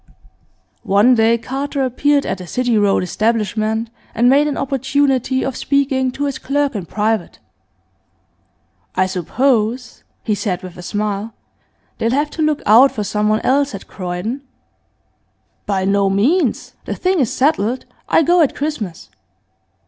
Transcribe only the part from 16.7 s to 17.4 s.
The thing is